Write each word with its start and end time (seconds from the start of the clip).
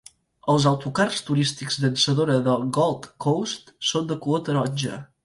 Els 0.51 0.63
autocars 0.69 1.19
turístics 1.27 1.77
llançadora 1.83 2.37
de 2.47 2.55
Gold 2.79 3.05
Coast 3.27 3.71
són 3.91 4.09
de 4.15 4.19
color 4.25 4.43
taronja. 4.49 4.99